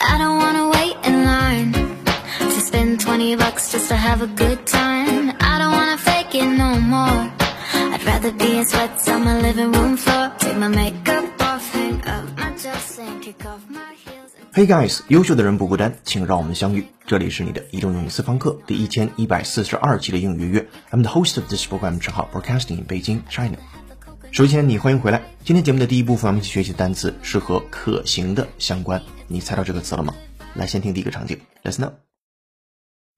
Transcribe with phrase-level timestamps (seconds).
[0.00, 1.72] I don't wanna wait in line
[2.38, 5.32] to spend 20 bucks just to have a good time.
[5.40, 7.30] I don't wanna fake it no more.
[7.92, 10.32] I'd rather be in sweats on my living room floor.
[10.38, 14.32] Take my makeup off, hang up my dress, and kick off my heels.
[14.36, 16.86] and- Hey guys，优秀的人不孤单，请让我们相遇。
[17.06, 20.68] 这里是你的移动英语私房课第一千一百四十二期的英语约约。
[20.90, 23.56] I'm the host of this program，陈浩，broadcasting in Beijing, China。
[24.30, 25.22] 首先，你欢迎回来。
[25.44, 29.00] 今天节目的第一部分，我们一起学习的单词是和可行的相关。
[29.28, 30.14] 你猜到这个词了吗？
[30.54, 31.94] 来，先听第一个场景，Let's know。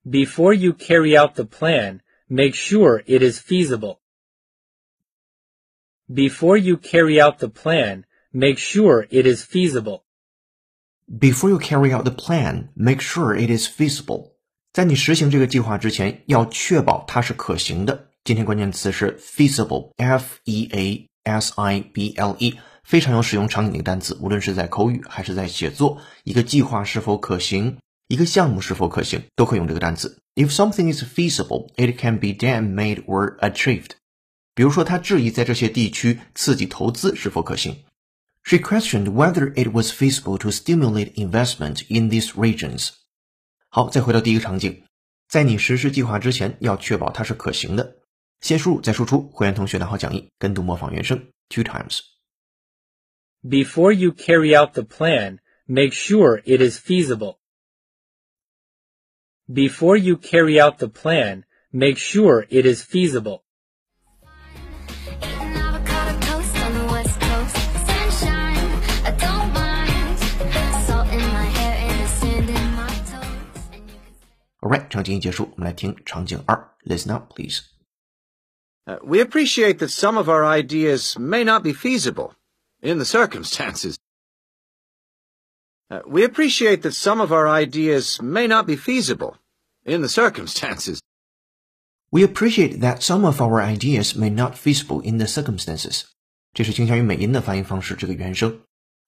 [0.04, 3.98] Before you carry out the plan, make sure it is feasible.
[6.08, 10.04] Before you carry out the plan, make sure it is feasible.
[11.08, 14.34] Before you carry out the plan, make sure it is feasible.
[14.72, 18.10] 在你实行这个计划之前，要确保它是可行的。
[18.22, 22.58] 今天关键词是 feasible，f e a s i b l e，
[22.91, 24.17] 非常有使用场景的一个单词。
[24.19, 27.77] 无论是在口语还是在写作，一个计划是否可行，
[28.09, 30.20] 一个项目是否可行，都可以用这个单词。
[30.35, 33.91] If something is feasible, it can be done, made or achieved.
[34.53, 37.77] 比如说，他质疑在这些地区刺激投资是否可行。
[38.43, 42.89] She questioned whether it was feasible to stimulate investment in these regions.
[43.70, 44.83] 好，再回到第一个场景，
[45.29, 47.95] 在你实施计划之前，要确保它是可行的。
[48.41, 52.10] 先输入再输出，会员同学拿好讲义，跟读模仿原声 two times。
[53.46, 57.38] Before you carry out the plan, make sure it is feasible.
[59.48, 63.45] Before you carry out the plan, make sure it is feasible.
[65.22, 67.56] Eating avocado toast on the west coast.
[67.87, 70.19] Sunshine, I don't mind.
[70.87, 73.62] Salt in my hair and the sand in my toes.
[73.72, 77.60] And you can Alright，场景一结束，我们来听场景二，Listen up, please.
[78.87, 82.32] Uh, we appreciate that some of our ideas may not be feasible
[82.82, 83.97] in the circumstances.
[85.88, 89.36] Uh, we appreciate that some of our ideas may not be feasible
[89.84, 91.00] in the circumstances.
[92.10, 96.04] We appreciate that some of our ideas may not feasible in the circumstances.
[96.54, 98.60] 这是倾向于美音的发音方式，这个原声。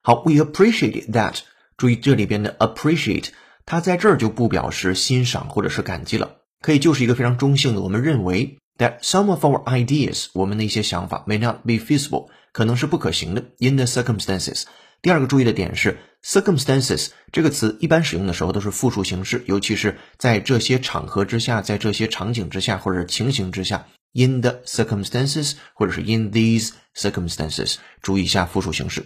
[0.03, 1.41] 好，we appreciate that。
[1.77, 3.31] 注意这里边的 appreciate，
[3.65, 7.81] 它在这儿就不表示欣赏或者是感激了，可以就是一个非常中性的。
[7.81, 14.64] 我们认为 that some of our ideas，我们的一些想法 may not be feasible， 可能是不可行的 in the circumstances。
[15.02, 29.04] 第二个注意的点是 circumstances 这个词一般使用的时候都是复数形式，尤其是在这些场合之下，在这些场景之下或者情形之下，in the circumstances 或者是 in these circumstances，注意一下复数形式。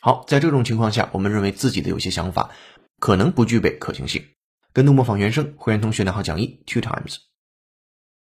[0.00, 2.50] 好，在这种情况下，我们认为自己的有些想法
[2.98, 4.24] 可能不具备可行性。
[4.72, 7.18] 跟读模仿原声，会员同学拿好讲义 two times。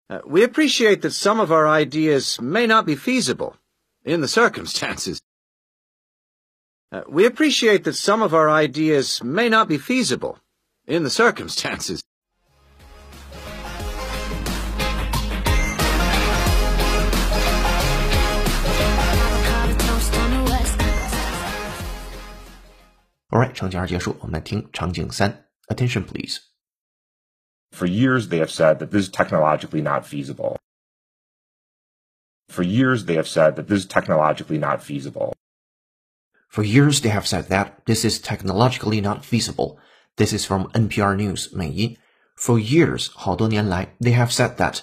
[0.09, 3.55] Uh, we appreciate that some of our ideas may not be feasible
[4.04, 5.20] in the circumstances.
[6.92, 10.40] Uh, we appreciate that some of our ideas may not be feasible
[10.86, 12.02] in the circumstances.
[19.28, 21.16] avocado toast on the west coast.
[23.34, 25.46] Alright，场景二结束，我们来听场景三。
[25.68, 26.40] Attention please。
[27.74, 30.56] For years, they have said that this is technologically not feasible.
[32.50, 35.34] For years, they have said that this is technologically not feasible.
[36.50, 39.78] For years, they have said that this is technologically not feasible.
[40.16, 41.98] This is from NPR News 美音。
[42.38, 44.80] For years，好多年来，they have said that，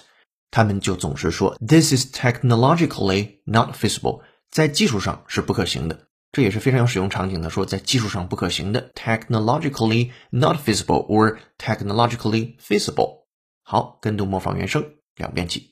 [0.51, 6.07] 他们就总是说 this is technologically not feasible，在技术上是不可行的。
[6.31, 13.25] 这也是非常有使用场景的，说在技术上不可行的，technologically not feasible or technologically feasible。
[13.63, 14.85] 好，跟读模仿原声，
[15.15, 15.68] 两遍起。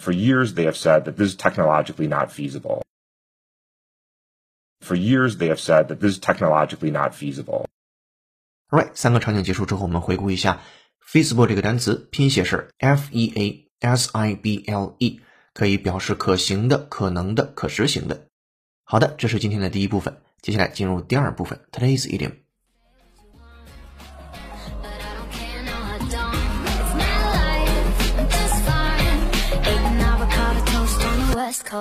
[0.00, 2.82] For years, they have said that this is technologically not feasible.
[4.80, 7.64] For years, they have said that this is technologically not feasible.
[8.70, 10.60] Alright，三个场景结束之后，我们回顾一下
[11.04, 15.20] feasible 这个单词，拼写是 f e a s i b l e，
[15.54, 18.28] 可以表示可行的、可能的、可实行的。
[18.84, 22.36] 好的，这是今天的第一部分，接下来进入第二部分，Today's idiom。
[31.71, 31.79] 今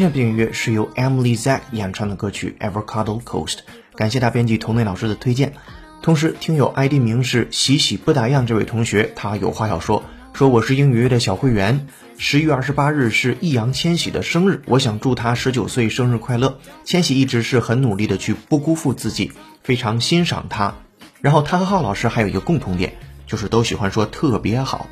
[0.00, 3.58] 天的背景音乐是由 Emily Zack 演唱的歌曲 Avocado Coast，
[3.94, 5.52] 感谢大编辑童磊老师的推荐。
[6.00, 10.02] 同时，听友 ID 名是喜喜不打烊这位同学，他有话要说，
[10.32, 11.88] 说我是英语乐的小会员。
[12.18, 16.58] 十一月二十八日是易烊千玺的生日，我想祝他十九岁生日快乐。
[16.84, 19.32] 千玺一直是很努力的去不辜负自己，
[19.62, 20.74] 非常欣赏他。
[21.20, 22.94] 然后他和浩老师还有一个共同点，
[23.26, 24.86] 就是都喜欢说特别好。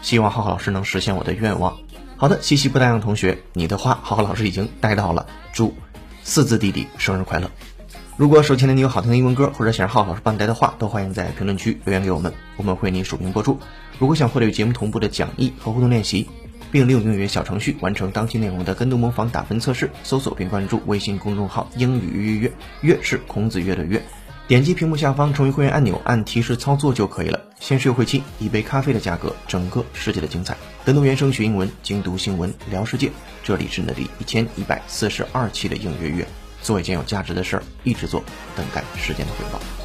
[0.00, 1.76] 希望浩浩老师能实现我的愿望。
[2.16, 5.26] 好的，西西不答应同学，你的话浩浩老师已经带到了。
[5.52, 5.74] 祝
[6.24, 7.50] 四字弟弟生日快乐！
[8.16, 13.58] 如果手机的你有好听的英文歌，或者想让浩浩老师帮你带的话，都欢迎在评论区留言给我们，我们会为你署名播出。
[13.98, 16.28] 如果想获得与节目同步的讲义和互动练习，
[16.70, 24.02] 并利用英语小程序完成当期内容的跟读模仿打分测试，搜索并关注微信公众号“英语约约约”，约是孔子约的约。
[24.48, 27.40] 点击屏幕下方成为会员按钮，按提示操作就可以了。
[27.60, 30.56] 限时优惠期，一杯咖啡的价格，整个世界的精彩。
[30.84, 33.10] 跟读原声学英文，精读新闻聊世界。
[33.44, 36.26] 这里是你的第一千一百四十二期的应约约，
[36.60, 38.22] 做一件有价值的事儿，一直做，
[38.56, 39.81] 等待时间的回报。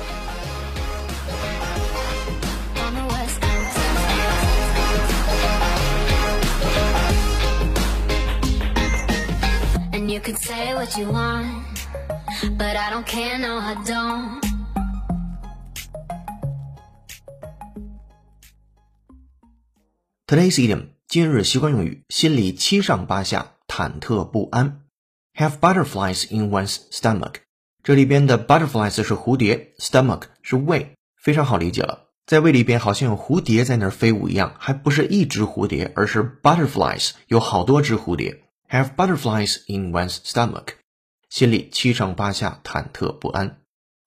[10.28, 10.36] Today's
[20.28, 24.82] idiom 今日习惯用语，心里七上八下，忐忑不安。
[25.34, 27.36] Have butterflies in one's stomach。
[27.82, 32.10] 这里边的 butterflies 是蝴蝶，stomach 是胃，非常好理解了。
[32.26, 38.44] 在胃里边好像有蝴蝶在那儿飞舞一样，还不是一只蝴蝶，而是 butterflies，有好多只蝴蝶。
[38.70, 40.74] Have butterflies in one's stomach。
[41.30, 43.62] 心里七上八下，忐忑不安。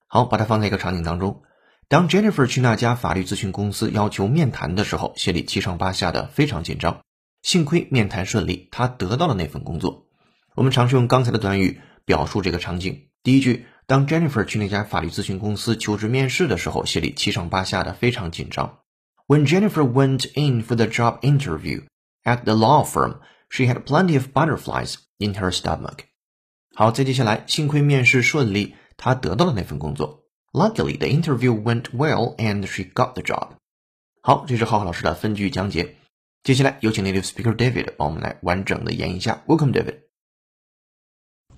[0.07, 1.43] 好，把它放在一个场景当中。
[1.89, 7.01] 当 Jennifer 去那家法律咨询公司要求面谈的时候，心里七上八下的，非常紧张。
[7.43, 10.07] 幸亏面谈顺利，她得到了那份工作。
[10.55, 13.09] 我们尝试用刚才的短语表述这个场景。
[13.23, 18.81] 第一句，当 Jennifer 去那家法律咨询公司求职面试的时候，心里七上八下的，非常紧张。
[19.27, 21.85] When Jennifer went in for the job interview
[22.25, 26.06] at the law firm, she had plenty of butterflies in her stomach.
[26.74, 30.24] 好，再接下来，幸亏面试顺利，她得到了那份工作。
[30.52, 33.52] Luckily, the interview went well and she got the job.
[34.22, 35.96] 好，这是浩浩老师的分句讲解。
[36.44, 39.42] 接下来有请 native speaker David 帮我们来完整的演绎一下。
[39.48, 40.02] Welcome, David.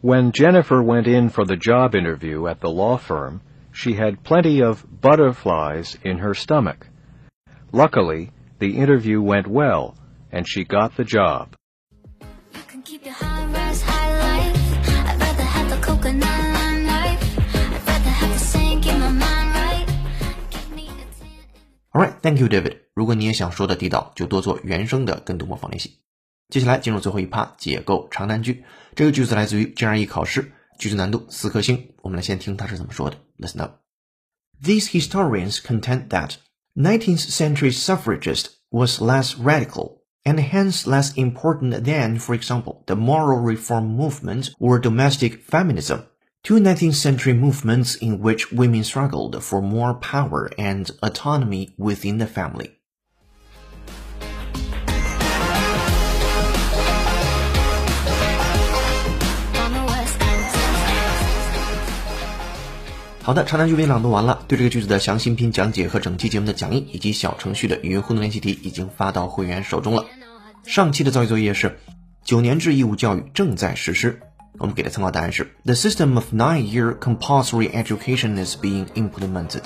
[0.02, 3.40] When Jennifer went in for the job interview at the law firm,
[3.74, 6.88] she had plenty of butterflies in her stomach.
[7.72, 8.30] Luckily,
[8.60, 9.96] the interview went well
[10.32, 11.50] and she got the job.
[22.02, 22.78] Alright, thank you, David.
[22.94, 26.00] 如果你也想说的地道，就多做原声的跟读模仿练习。
[26.50, 28.64] 接下来进入最后一趴，解构长难句。
[28.96, 31.94] 这个句子来自于 GRE 考试，句子难度四颗星。
[32.02, 33.18] 我们来先听它是怎么说的。
[33.38, 33.82] Listen up.
[34.64, 36.36] These historians contend that
[36.76, 43.42] 19th century suffragist was less radical and hence less important than, for example, the moral
[43.42, 46.02] reform movement or domestic feminism.
[46.45, 52.27] Two 19th century movements in which women struggled for more power and autonomy within the
[52.27, 52.73] family.
[63.23, 64.45] 好的，长难句为朗读完了。
[64.49, 70.07] 对这个句子的详细拼讲解和整期节目的讲义以及小程序的语音互动练习题已经发到会员手中了。
[70.65, 71.79] 上期的造句作业是
[72.25, 74.19] 九年制义务教育正在实施。
[74.63, 79.65] 我们给的参考答案是：The system of nine-year compulsory education is being implemented。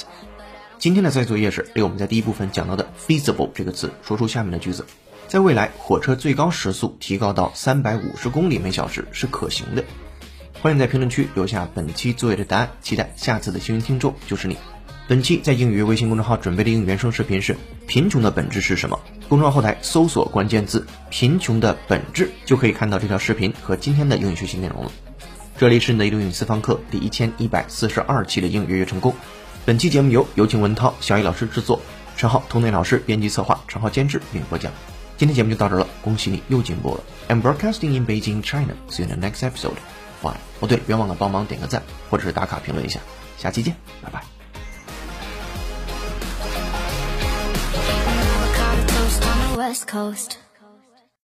[0.79, 4.87] 今天的再作业是对我们在第一部分讲到的 feasible 这个词，说出下面的句子：
[5.29, 9.85] 在未来，火车最高时速提高到三百五十公里每小时是可行的。
[10.63, 14.57] 欢迎在评论区留下本期作业的答案，期待下次的幸运听众就是你。
[15.09, 18.99] 本期在英语微信公众号准备的英语原声视频是贫穷的本质是什么？
[19.29, 24.91] 公众号后台搜索关键字“贫穷的本质”，就可以看到这条视频和今天的英语学习内容了。
[25.57, 29.15] 这里是你的英语私房课第一千一百四十二期的英语月月成功。
[29.65, 31.81] 本期节目由有请文涛、小易老师制作，
[32.17, 34.73] 陈浩、童内老师编辑策划，陈浩监制并播讲。
[35.17, 37.05] 今天节目就到这了，恭喜你又进步了。
[37.29, 38.75] I'm broadcasting in Beijing, China.
[38.91, 39.77] See you in the next episode.
[40.21, 40.35] Bye.
[40.59, 42.99] 哦对，别忘了帮忙点个赞或者是打卡评论一下。
[43.39, 44.36] 下期见，拜拜。
[49.77, 50.46] West Coast.